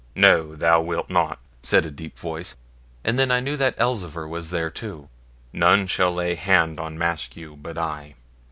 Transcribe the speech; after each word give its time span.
'No, 0.15 0.55
thou 0.55 0.81
wilt 0.81 1.11
not,' 1.11 1.37
said 1.61 1.85
a 1.85 1.91
deep 1.91 2.17
voice, 2.17 2.57
and 3.03 3.19
then 3.19 3.29
I 3.29 3.39
knew 3.39 3.55
that 3.57 3.77
Elzevir 3.79 4.27
was 4.27 4.49
there 4.49 4.71
too; 4.71 5.09
'none 5.53 5.85
shall 5.85 6.11
lay 6.11 6.33
hand 6.33 6.79
on 6.79 6.97
Maskew 6.97 7.55
but 7.55 7.77
I. 7.77 8.15